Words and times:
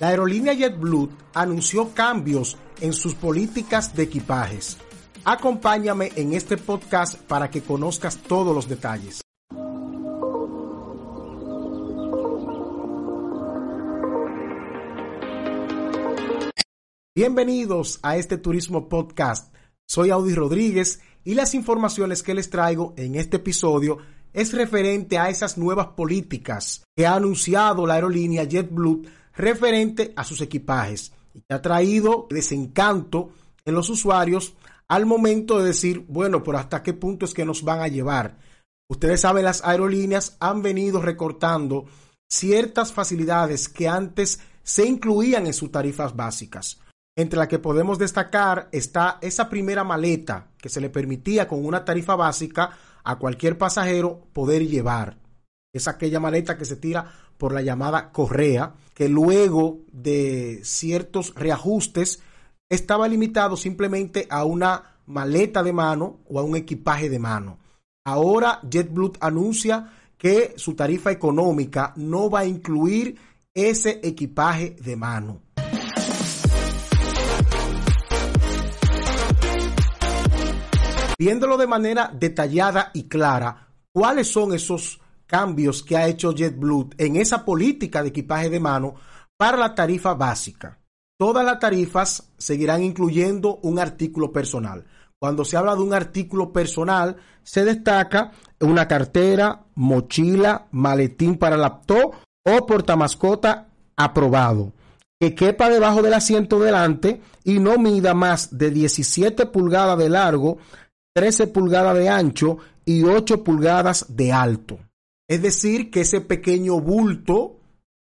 la 0.00 0.08
aerolínea 0.08 0.52
JetBlue 0.52 1.10
anunció 1.34 1.92
cambios 1.92 2.56
en 2.80 2.92
sus 2.92 3.14
políticas 3.14 3.94
de 3.94 4.04
equipajes. 4.04 4.78
Acompáñame 5.24 6.12
en 6.14 6.32
este 6.32 6.56
podcast 6.56 7.16
para 7.22 7.50
que 7.50 7.62
conozcas 7.62 8.16
todos 8.16 8.54
los 8.54 8.68
detalles. 8.68 9.20
Bienvenidos 17.14 17.98
a 18.02 18.16
este 18.16 18.38
Turismo 18.38 18.88
Podcast. 18.88 19.52
Soy 19.88 20.10
Audi 20.10 20.34
Rodríguez 20.34 21.00
y 21.24 21.34
las 21.34 21.54
informaciones 21.54 22.22
que 22.22 22.34
les 22.34 22.48
traigo 22.48 22.94
en 22.96 23.16
este 23.16 23.38
episodio 23.38 23.98
es 24.32 24.52
referente 24.52 25.18
a 25.18 25.28
esas 25.28 25.58
nuevas 25.58 25.88
políticas 25.88 26.84
que 26.96 27.06
ha 27.06 27.16
anunciado 27.16 27.86
la 27.86 27.94
aerolínea 27.94 28.44
JetBlue 28.44 29.02
referente 29.38 30.12
a 30.16 30.24
sus 30.24 30.42
equipajes 30.42 31.12
y 31.32 31.40
que 31.40 31.54
ha 31.54 31.62
traído 31.62 32.26
desencanto 32.28 33.30
en 33.64 33.74
los 33.74 33.88
usuarios 33.88 34.54
al 34.88 35.06
momento 35.06 35.58
de 35.58 35.66
decir, 35.66 36.04
bueno, 36.08 36.42
por 36.42 36.56
hasta 36.56 36.82
qué 36.82 36.92
punto 36.92 37.24
es 37.24 37.34
que 37.34 37.44
nos 37.44 37.62
van 37.62 37.80
a 37.80 37.88
llevar. 37.88 38.38
Ustedes 38.90 39.20
saben, 39.20 39.44
las 39.44 39.62
aerolíneas 39.64 40.36
han 40.40 40.62
venido 40.62 41.00
recortando 41.00 41.86
ciertas 42.28 42.92
facilidades 42.92 43.68
que 43.68 43.86
antes 43.86 44.40
se 44.62 44.86
incluían 44.86 45.46
en 45.46 45.54
sus 45.54 45.70
tarifas 45.70 46.16
básicas. 46.16 46.80
Entre 47.16 47.38
las 47.38 47.48
que 47.48 47.58
podemos 47.58 47.98
destacar 47.98 48.68
está 48.72 49.18
esa 49.20 49.48
primera 49.48 49.84
maleta 49.84 50.48
que 50.58 50.68
se 50.68 50.80
le 50.80 50.88
permitía 50.88 51.46
con 51.46 51.64
una 51.64 51.84
tarifa 51.84 52.16
básica 52.16 52.70
a 53.04 53.16
cualquier 53.18 53.58
pasajero 53.58 54.26
poder 54.32 54.66
llevar. 54.66 55.17
Es 55.78 55.86
aquella 55.86 56.18
maleta 56.18 56.58
que 56.58 56.64
se 56.64 56.74
tira 56.74 57.08
por 57.38 57.52
la 57.52 57.62
llamada 57.62 58.10
correa, 58.10 58.74
que 58.94 59.08
luego 59.08 59.78
de 59.92 60.60
ciertos 60.64 61.32
reajustes 61.36 62.20
estaba 62.68 63.06
limitado 63.06 63.56
simplemente 63.56 64.26
a 64.28 64.44
una 64.44 64.96
maleta 65.06 65.62
de 65.62 65.72
mano 65.72 66.18
o 66.28 66.40
a 66.40 66.42
un 66.42 66.56
equipaje 66.56 67.08
de 67.08 67.20
mano. 67.20 67.58
Ahora 68.04 68.60
JetBlue 68.68 69.12
anuncia 69.20 69.92
que 70.16 70.54
su 70.56 70.74
tarifa 70.74 71.12
económica 71.12 71.92
no 71.94 72.28
va 72.28 72.40
a 72.40 72.46
incluir 72.46 73.16
ese 73.54 74.00
equipaje 74.02 74.74
de 74.80 74.96
mano. 74.96 75.42
Viéndolo 81.16 81.56
de 81.56 81.66
manera 81.68 82.10
detallada 82.12 82.90
y 82.94 83.04
clara, 83.04 83.68
¿cuáles 83.92 84.26
son 84.26 84.52
esos 84.54 85.00
cambios 85.28 85.84
que 85.84 85.96
ha 85.96 86.08
hecho 86.08 86.32
JetBlue 86.32 86.90
en 86.98 87.14
esa 87.16 87.44
política 87.44 88.02
de 88.02 88.08
equipaje 88.08 88.50
de 88.50 88.58
mano 88.58 88.96
para 89.36 89.56
la 89.56 89.74
tarifa 89.76 90.14
básica. 90.14 90.80
Todas 91.16 91.44
las 91.44 91.60
tarifas 91.60 92.32
seguirán 92.38 92.82
incluyendo 92.82 93.60
un 93.62 93.78
artículo 93.78 94.32
personal. 94.32 94.84
Cuando 95.20 95.44
se 95.44 95.56
habla 95.56 95.74
de 95.74 95.82
un 95.82 95.92
artículo 95.92 96.52
personal, 96.52 97.16
se 97.42 97.64
destaca 97.64 98.32
una 98.60 98.86
cartera, 98.86 99.64
mochila, 99.74 100.68
maletín 100.70 101.36
para 101.36 101.56
laptop 101.56 102.14
o 102.44 102.66
portamascota 102.66 103.68
aprobado, 103.96 104.72
que 105.20 105.34
quepa 105.34 105.68
debajo 105.68 106.02
del 106.02 106.14
asiento 106.14 106.60
delante 106.60 107.20
y 107.42 107.58
no 107.58 107.78
mida 107.78 108.14
más 108.14 108.56
de 108.56 108.70
17 108.70 109.46
pulgadas 109.46 109.98
de 109.98 110.08
largo, 110.08 110.58
13 111.14 111.48
pulgadas 111.48 111.96
de 111.96 112.08
ancho 112.08 112.58
y 112.84 113.02
8 113.02 113.42
pulgadas 113.42 114.06
de 114.08 114.32
alto. 114.32 114.78
Es 115.28 115.42
decir, 115.42 115.90
que 115.90 116.00
ese 116.00 116.22
pequeño 116.22 116.80
bulto, 116.80 117.60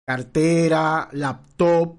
cartera, 0.06 1.08
laptop, 1.14 1.96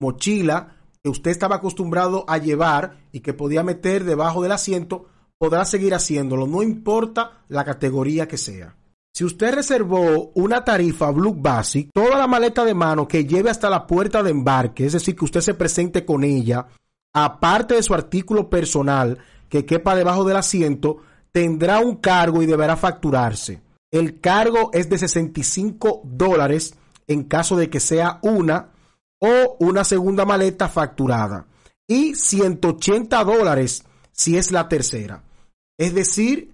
mochila, 0.00 0.76
que 1.02 1.10
usted 1.10 1.30
estaba 1.30 1.56
acostumbrado 1.56 2.24
a 2.28 2.38
llevar 2.38 2.98
y 3.12 3.20
que 3.20 3.34
podía 3.34 3.62
meter 3.62 4.04
debajo 4.04 4.42
del 4.42 4.52
asiento, 4.52 5.06
podrá 5.38 5.64
seguir 5.64 5.94
haciéndolo, 5.94 6.46
no 6.46 6.62
importa 6.62 7.44
la 7.48 7.64
categoría 7.64 8.26
que 8.26 8.38
sea. 8.38 8.76
Si 9.16 9.22
usted 9.22 9.54
reservó 9.54 10.32
una 10.34 10.64
tarifa 10.64 11.10
Blue 11.12 11.36
Basic, 11.36 11.90
toda 11.92 12.18
la 12.18 12.26
maleta 12.26 12.64
de 12.64 12.74
mano 12.74 13.06
que 13.06 13.24
lleve 13.24 13.48
hasta 13.48 13.70
la 13.70 13.86
puerta 13.86 14.24
de 14.24 14.30
embarque, 14.30 14.86
es 14.86 14.94
decir, 14.94 15.14
que 15.14 15.24
usted 15.24 15.40
se 15.40 15.54
presente 15.54 16.04
con 16.04 16.24
ella, 16.24 16.66
aparte 17.14 17.74
de 17.74 17.82
su 17.84 17.94
artículo 17.94 18.50
personal 18.50 19.18
que 19.48 19.64
quepa 19.64 19.94
debajo 19.94 20.24
del 20.24 20.36
asiento, 20.36 20.96
tendrá 21.30 21.78
un 21.78 21.96
cargo 21.96 22.42
y 22.42 22.46
deberá 22.46 22.76
facturarse. 22.76 23.62
El 23.94 24.20
cargo 24.20 24.70
es 24.72 24.90
de 24.90 24.98
65 24.98 26.00
dólares 26.02 26.74
en 27.06 27.22
caso 27.22 27.54
de 27.54 27.70
que 27.70 27.78
sea 27.78 28.18
una 28.22 28.72
o 29.20 29.56
una 29.60 29.84
segunda 29.84 30.24
maleta 30.24 30.68
facturada 30.68 31.46
y 31.86 32.16
180 32.16 33.22
dólares 33.22 33.84
si 34.10 34.36
es 34.36 34.50
la 34.50 34.68
tercera. 34.68 35.22
Es 35.78 35.94
decir, 35.94 36.52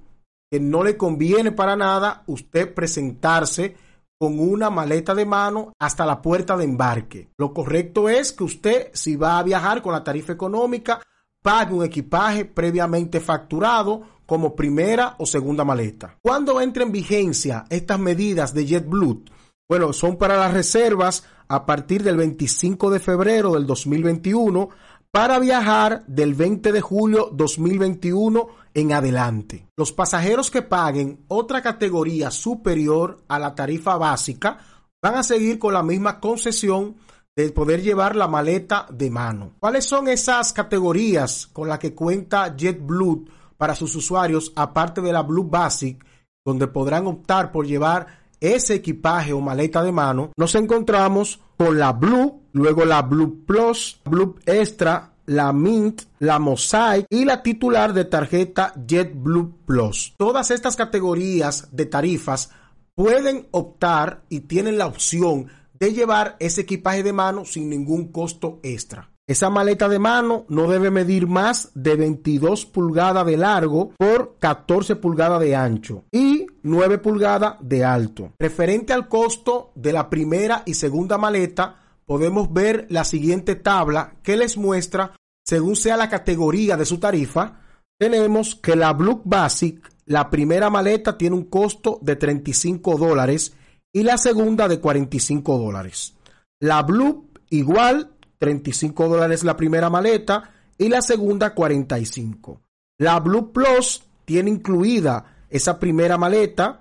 que 0.50 0.60
no 0.60 0.84
le 0.84 0.98
conviene 0.98 1.50
para 1.50 1.76
nada 1.76 2.24
usted 2.26 2.74
presentarse 2.74 3.74
con 4.18 4.38
una 4.38 4.68
maleta 4.68 5.14
de 5.14 5.24
mano 5.24 5.72
hasta 5.78 6.04
la 6.04 6.20
puerta 6.20 6.58
de 6.58 6.64
embarque. 6.64 7.30
Lo 7.38 7.54
correcto 7.54 8.10
es 8.10 8.34
que 8.34 8.44
usted, 8.44 8.90
si 8.92 9.16
va 9.16 9.38
a 9.38 9.42
viajar 9.42 9.80
con 9.80 9.94
la 9.94 10.04
tarifa 10.04 10.34
económica, 10.34 11.00
pague 11.42 11.72
un 11.72 11.84
equipaje 11.86 12.44
previamente 12.44 13.18
facturado 13.18 14.19
como 14.30 14.54
primera 14.54 15.16
o 15.18 15.26
segunda 15.26 15.64
maleta. 15.64 16.16
¿Cuándo 16.22 16.60
entra 16.60 16.84
en 16.84 16.92
vigencia 16.92 17.64
estas 17.68 17.98
medidas 17.98 18.54
de 18.54 18.64
JetBlue? 18.64 19.24
Bueno, 19.68 19.92
son 19.92 20.18
para 20.18 20.36
las 20.36 20.54
reservas 20.54 21.24
a 21.48 21.66
partir 21.66 22.04
del 22.04 22.16
25 22.16 22.90
de 22.90 23.00
febrero 23.00 23.54
del 23.54 23.66
2021 23.66 24.68
para 25.10 25.40
viajar 25.40 26.04
del 26.06 26.34
20 26.34 26.70
de 26.70 26.80
julio 26.80 27.30
2021 27.32 28.46
en 28.72 28.92
adelante. 28.92 29.66
Los 29.76 29.90
pasajeros 29.90 30.48
que 30.48 30.62
paguen 30.62 31.24
otra 31.26 31.60
categoría 31.60 32.30
superior 32.30 33.24
a 33.26 33.36
la 33.40 33.56
tarifa 33.56 33.96
básica 33.96 34.58
van 35.02 35.16
a 35.16 35.24
seguir 35.24 35.58
con 35.58 35.74
la 35.74 35.82
misma 35.82 36.20
concesión 36.20 36.94
de 37.34 37.50
poder 37.50 37.82
llevar 37.82 38.14
la 38.14 38.28
maleta 38.28 38.86
de 38.92 39.10
mano. 39.10 39.54
¿Cuáles 39.58 39.86
son 39.86 40.06
esas 40.06 40.52
categorías 40.52 41.48
con 41.48 41.66
las 41.66 41.80
que 41.80 41.96
cuenta 41.96 42.54
JetBlue 42.56 43.39
para 43.60 43.74
sus 43.74 43.94
usuarios, 43.94 44.54
aparte 44.56 45.02
de 45.02 45.12
la 45.12 45.20
Blue 45.20 45.44
Basic, 45.44 46.02
donde 46.46 46.66
podrán 46.66 47.06
optar 47.06 47.52
por 47.52 47.66
llevar 47.66 48.06
ese 48.40 48.76
equipaje 48.76 49.34
o 49.34 49.40
maleta 49.42 49.82
de 49.82 49.92
mano, 49.92 50.32
nos 50.38 50.54
encontramos 50.54 51.40
con 51.58 51.78
la 51.78 51.92
Blue, 51.92 52.40
luego 52.52 52.86
la 52.86 53.02
Blue 53.02 53.44
Plus, 53.44 54.00
Blue 54.06 54.36
Extra, 54.46 55.12
la 55.26 55.52
Mint, 55.52 56.04
la 56.20 56.38
Mosaic 56.38 57.04
y 57.10 57.26
la 57.26 57.42
titular 57.42 57.92
de 57.92 58.06
tarjeta 58.06 58.72
JetBlue 58.86 59.52
Plus. 59.66 60.14
Todas 60.16 60.50
estas 60.50 60.74
categorías 60.74 61.68
de 61.70 61.84
tarifas 61.84 62.48
pueden 62.94 63.46
optar 63.50 64.22
y 64.30 64.40
tienen 64.40 64.78
la 64.78 64.86
opción 64.86 65.48
de 65.74 65.92
llevar 65.92 66.36
ese 66.40 66.62
equipaje 66.62 67.02
de 67.02 67.12
mano 67.12 67.44
sin 67.44 67.68
ningún 67.68 68.10
costo 68.10 68.58
extra. 68.62 69.10
Esa 69.30 69.48
maleta 69.48 69.88
de 69.88 70.00
mano 70.00 70.44
no 70.48 70.68
debe 70.68 70.90
medir 70.90 71.28
más 71.28 71.70
de 71.74 71.94
22 71.94 72.66
pulgadas 72.66 73.24
de 73.24 73.36
largo 73.36 73.92
por 73.96 74.34
14 74.40 74.96
pulgadas 74.96 75.38
de 75.38 75.54
ancho 75.54 76.02
y 76.10 76.48
9 76.64 76.98
pulgadas 76.98 77.54
de 77.60 77.84
alto. 77.84 78.32
Referente 78.40 78.92
al 78.92 79.06
costo 79.06 79.70
de 79.76 79.92
la 79.92 80.10
primera 80.10 80.64
y 80.66 80.74
segunda 80.74 81.16
maleta, 81.16 81.76
podemos 82.06 82.52
ver 82.52 82.88
la 82.90 83.04
siguiente 83.04 83.54
tabla 83.54 84.14
que 84.24 84.36
les 84.36 84.56
muestra, 84.56 85.14
según 85.46 85.76
sea 85.76 85.96
la 85.96 86.08
categoría 86.08 86.76
de 86.76 86.84
su 86.84 86.98
tarifa, 86.98 87.60
tenemos 88.00 88.56
que 88.56 88.74
la 88.74 88.92
Blue 88.94 89.22
Basic, 89.24 89.92
la 90.06 90.28
primera 90.28 90.70
maleta 90.70 91.16
tiene 91.16 91.36
un 91.36 91.44
costo 91.44 92.00
de 92.02 92.16
35 92.16 92.96
dólares 92.96 93.54
y 93.92 94.02
la 94.02 94.18
segunda 94.18 94.66
de 94.66 94.80
45 94.80 95.56
dólares. 95.56 96.16
La 96.58 96.82
Blue 96.82 97.28
igual 97.48 98.10
35 98.40 99.08
dólares 99.08 99.44
la 99.44 99.56
primera 99.56 99.90
maleta 99.90 100.50
y 100.78 100.88
la 100.88 101.02
segunda 101.02 101.54
45. 101.54 102.60
La 102.98 103.20
Blue 103.20 103.52
Plus 103.52 104.02
tiene 104.24 104.50
incluida 104.50 105.44
esa 105.50 105.78
primera 105.78 106.16
maleta 106.16 106.80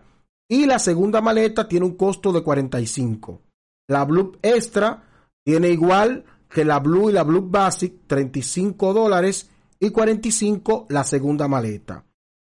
y 0.49 0.65
la 0.65 0.79
segunda 0.79 1.21
maleta 1.21 1.67
tiene 1.67 1.85
un 1.85 1.95
costo 1.95 2.31
de 2.31 2.41
45. 2.41 3.41
La 3.89 4.05
Blue 4.05 4.37
Extra 4.41 5.03
tiene 5.43 5.69
igual 5.69 6.25
que 6.49 6.63
la 6.63 6.79
Blue 6.79 7.09
y 7.09 7.13
la 7.13 7.23
Blue 7.23 7.47
Basic 7.49 8.07
35 8.07 8.93
dólares 8.93 9.49
y 9.79 9.89
45 9.89 10.87
la 10.89 11.03
segunda 11.03 11.47
maleta. 11.47 12.05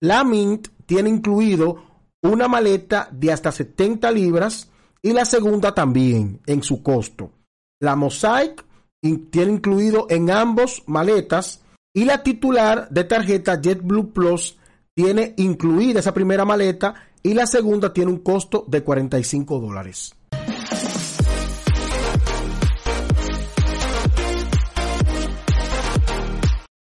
La 0.01 0.23
Mint 0.23 0.69
tiene 0.85 1.09
incluido 1.09 1.83
una 2.21 2.47
maleta 2.47 3.09
de 3.11 3.31
hasta 3.31 3.51
70 3.51 4.11
libras 4.11 4.69
y 5.01 5.11
la 5.11 5.25
segunda 5.25 5.73
también 5.73 6.39
en 6.45 6.63
su 6.63 6.81
costo. 6.81 7.31
La 7.81 7.95
Mosaic 7.95 8.65
tiene 9.03 9.51
incluido 9.51 10.07
en 10.09 10.31
ambos 10.31 10.83
maletas 10.85 11.61
y 11.93 12.05
la 12.05 12.23
titular 12.23 12.87
de 12.89 13.03
tarjeta 13.03 13.61
JetBlue 13.61 14.13
Plus 14.13 14.57
tiene 14.95 15.33
incluida 15.37 15.99
esa 15.99 16.13
primera 16.13 16.45
maleta 16.45 16.95
y 17.21 17.33
la 17.33 17.45
segunda 17.45 17.93
tiene 17.93 18.11
un 18.11 18.19
costo 18.19 18.63
de 18.67 18.81
45 18.81 19.59
dólares. 19.59 20.15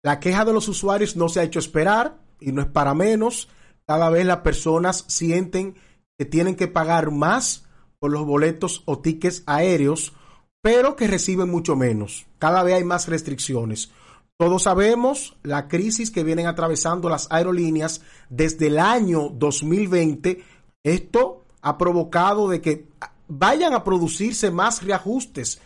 La 0.04 0.20
queja 0.20 0.46
de 0.46 0.54
los 0.54 0.68
usuarios 0.68 1.16
no 1.16 1.30
se 1.30 1.40
ha 1.40 1.44
hecho 1.44 1.60
esperar 1.60 2.20
y 2.40 2.52
no 2.52 2.62
es 2.62 2.68
para 2.68 2.94
menos. 2.94 3.50
Cada 3.88 4.10
vez 4.10 4.26
las 4.26 4.40
personas 4.40 5.06
sienten 5.08 5.76
que 6.18 6.26
tienen 6.26 6.56
que 6.56 6.68
pagar 6.68 7.10
más 7.10 7.66
por 8.00 8.12
los 8.12 8.26
boletos 8.26 8.84
o 8.86 9.00
tickets 9.00 9.44
aéreos 9.46 10.14
pero 10.64 10.96
que 10.96 11.08
reciben 11.08 11.50
mucho 11.50 11.76
menos. 11.76 12.26
Cada 12.40 12.64
vez 12.64 12.76
hay 12.76 12.86
más 12.86 13.10
restricciones. 13.10 13.92
Todos 14.40 14.64
sabemos 14.64 15.36
la 15.44 15.68
crisis 15.68 16.10
que 16.10 16.24
vienen 16.24 16.48
atravesando 16.48 17.10
las 17.10 17.28
aerolíneas 17.30 18.02
desde 18.30 18.68
el 18.68 18.80
año 18.80 19.30
2020. 19.30 20.42
Esto 20.84 21.44
ha 21.62 21.78
provocado 21.78 22.48
de 22.48 22.62
que 22.62 22.88
vayan 23.28 23.74
a 23.74 23.84
producirse 23.84 24.52
más 24.52 24.82
reajustes. 24.84 25.62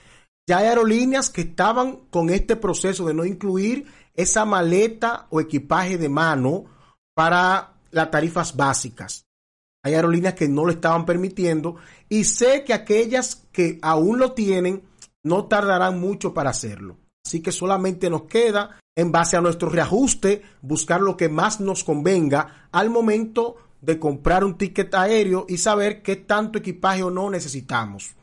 Ya 0.50 0.58
hay 0.58 0.68
aerolíneas 0.68 1.30
que 1.30 1.42
estaban 1.42 2.00
con 2.10 2.32
este 2.32 2.56
proceso 2.56 3.06
de 3.06 3.14
no 3.14 3.24
incluir 3.24 3.86
esa 4.16 4.46
maleta 4.46 5.28
o 5.30 5.40
equipaje 5.40 6.00
de 6.00 6.10
mano 6.10 6.66
para 7.14 7.76
las 7.92 8.10
tarifas 8.10 8.56
básicas. 8.56 9.27
Hay 9.88 9.94
aerolíneas 9.94 10.34
que 10.34 10.50
no 10.50 10.66
lo 10.66 10.72
estaban 10.72 11.06
permitiendo 11.06 11.78
y 12.10 12.25
sé 12.25 12.66
que 12.66 12.74
aquellas 12.74 13.48
que 13.54 13.80
aún 13.81 14.19
lo 14.19 14.34
tienen 14.34 14.84
no 15.24 15.45
tardarán 15.45 15.98
mucho 15.98 16.34
para 16.34 16.50
hacerlo. 16.50 16.98
Así 17.25 17.42
que 17.42 17.54
solamente 17.54 18.10
nos 18.10 18.24
queda, 18.24 18.81
en 18.98 19.13
base 19.13 19.38
a 19.38 19.42
nuestro 19.42 19.69
reajuste, 19.69 20.42
buscar 20.62 21.00
lo 21.00 21.16
que 21.16 21.30
más 21.30 21.62
nos 21.62 21.86
convenga 21.86 22.68
al 22.74 22.89
momento 22.89 23.56
de 23.80 23.98
comprar 23.98 24.44
un 24.44 24.57
ticket 24.57 24.94
aéreo 24.94 25.45
y 25.48 25.57
saber 25.57 26.01
qué 26.01 26.18
tanto 26.18 26.60
equipaje 26.60 27.04
o 27.04 27.10
no 27.10 27.30
necesitamos. 27.30 28.16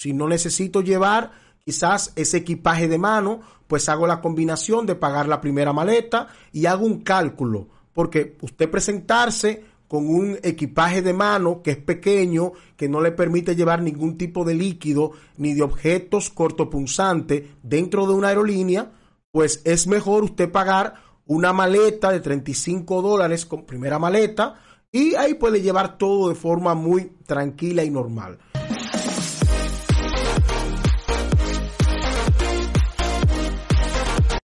Si 0.00 0.12
no 0.12 0.26
necesito 0.26 0.80
llevar 0.80 1.30
quizás 1.64 2.12
ese 2.16 2.38
equipaje 2.38 2.88
de 2.88 2.98
mano, 2.98 3.42
pues 3.68 3.88
hago 3.88 4.08
la 4.08 4.20
combinación 4.20 4.86
de 4.86 4.96
pagar 4.96 5.28
la 5.28 5.40
primera 5.40 5.72
maleta 5.72 6.26
y 6.50 6.66
hago 6.66 6.84
un 6.84 7.02
cálculo, 7.02 7.68
porque 7.92 8.36
usted 8.40 8.68
presentarse 8.68 9.64
con 9.92 10.08
un 10.08 10.38
equipaje 10.42 11.02
de 11.02 11.12
mano 11.12 11.60
que 11.60 11.72
es 11.72 11.76
pequeño, 11.76 12.52
que 12.78 12.88
no 12.88 13.02
le 13.02 13.12
permite 13.12 13.54
llevar 13.54 13.82
ningún 13.82 14.16
tipo 14.16 14.42
de 14.42 14.54
líquido 14.54 15.12
ni 15.36 15.52
de 15.52 15.60
objetos 15.60 16.30
cortopunzantes 16.30 17.44
dentro 17.62 18.06
de 18.06 18.14
una 18.14 18.28
aerolínea, 18.28 18.90
pues 19.30 19.60
es 19.66 19.86
mejor 19.86 20.24
usted 20.24 20.50
pagar 20.50 20.94
una 21.26 21.52
maleta 21.52 22.10
de 22.10 22.20
35 22.20 23.02
dólares 23.02 23.44
con 23.44 23.66
primera 23.66 23.98
maleta 23.98 24.54
y 24.90 25.14
ahí 25.14 25.34
puede 25.34 25.60
llevar 25.60 25.98
todo 25.98 26.30
de 26.30 26.36
forma 26.36 26.74
muy 26.74 27.12
tranquila 27.26 27.84
y 27.84 27.90
normal. 27.90 28.38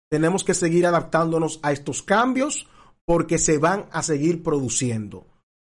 Tenemos 0.07 0.45
que 0.45 0.53
seguir 0.53 0.85
adaptándonos 0.85 1.59
a 1.63 1.73
estos 1.73 2.01
cambios 2.01 2.65
porque 3.03 3.37
se 3.37 3.57
van 3.57 3.87
a 3.91 4.03
seguir 4.03 4.41
produciendo. 4.41 5.32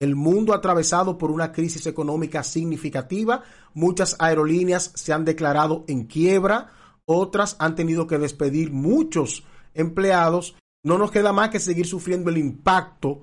El 0.04 0.18
mundo 0.18 0.54
atravesado 0.54 1.18
por 1.18 1.32
una 1.32 1.54
crisis 1.54 1.88
económica 1.88 2.44
significativa, 2.44 3.42
muchas 3.74 4.18
aerolíneas 4.20 4.92
se 4.96 5.14
han 5.14 5.24
declarado 5.24 5.86
en 5.88 6.08
quiebra, 6.08 6.72
otras 7.06 7.56
han 7.58 7.76
tenido 7.76 8.06
que 8.06 8.18
despedir 8.18 8.74
muchos 8.74 9.46
empleados. 9.74 10.58
No 10.84 10.98
nos 10.98 11.10
queda 11.10 11.32
más 11.32 11.52
que 11.52 11.62
seguir 11.62 11.88
sufriendo 11.88 12.30
el 12.30 12.38
impacto 12.38 13.22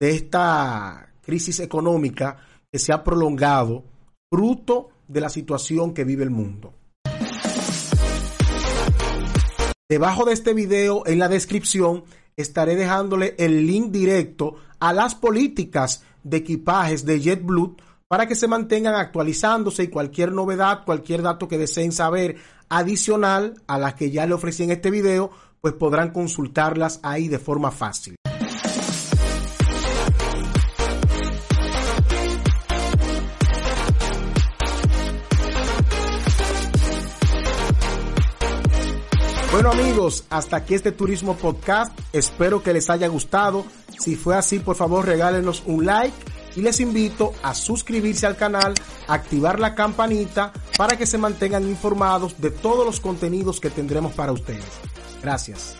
de 0.00 0.16
esta 0.16 1.12
crisis 1.22 1.60
económica 1.60 2.38
que 2.72 2.80
se 2.80 2.92
ha 2.92 3.04
prolongado, 3.04 3.84
fruto 4.28 4.88
de 5.06 5.20
la 5.20 5.28
situación 5.28 5.94
que 5.94 6.02
vive 6.02 6.24
el 6.24 6.30
mundo. 6.30 6.74
Debajo 9.88 10.24
de 10.24 10.32
este 10.32 10.54
video, 10.54 11.06
en 11.06 11.20
la 11.20 11.28
descripción, 11.28 12.02
estaré 12.36 12.74
dejándole 12.74 13.36
el 13.38 13.64
link 13.64 13.92
directo 13.92 14.56
a 14.80 14.92
las 14.92 15.14
políticas 15.14 16.02
de 16.22 16.38
equipajes 16.38 17.04
de 17.04 17.20
JetBlue 17.20 17.76
para 18.08 18.26
que 18.26 18.34
se 18.34 18.48
mantengan 18.48 18.94
actualizándose 18.94 19.84
y 19.84 19.88
cualquier 19.88 20.32
novedad, 20.32 20.84
cualquier 20.84 21.22
dato 21.22 21.48
que 21.48 21.58
deseen 21.58 21.92
saber 21.92 22.36
adicional 22.68 23.60
a 23.66 23.78
las 23.78 23.94
que 23.94 24.10
ya 24.10 24.26
le 24.26 24.34
ofrecí 24.34 24.62
en 24.62 24.70
este 24.70 24.90
video, 24.90 25.30
pues 25.60 25.74
podrán 25.74 26.10
consultarlas 26.10 27.00
ahí 27.02 27.28
de 27.28 27.38
forma 27.38 27.70
fácil. 27.70 28.16
Bueno 39.56 39.70
amigos, 39.70 40.24
hasta 40.28 40.58
aquí 40.58 40.74
este 40.74 40.92
Turismo 40.92 41.34
Podcast. 41.34 41.98
Espero 42.12 42.62
que 42.62 42.74
les 42.74 42.90
haya 42.90 43.08
gustado. 43.08 43.64
Si 43.98 44.16
fue 44.16 44.36
así, 44.36 44.58
por 44.58 44.76
favor 44.76 45.06
regálenos 45.06 45.62
un 45.66 45.86
like 45.86 46.16
y 46.56 46.62
les 46.62 46.80
invito 46.80 47.32
a 47.42 47.54
suscribirse 47.54 48.26
al 48.26 48.36
canal, 48.36 48.74
activar 49.08 49.60
la 49.60 49.74
campanita 49.74 50.52
para 50.76 50.96
que 50.96 51.06
se 51.06 51.18
mantengan 51.18 51.68
informados 51.68 52.40
de 52.40 52.50
todos 52.50 52.84
los 52.84 53.00
contenidos 53.00 53.60
que 53.60 53.70
tendremos 53.70 54.12
para 54.14 54.32
ustedes. 54.32 54.64
Gracias. 55.22 55.76